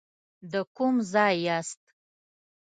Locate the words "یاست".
1.45-1.81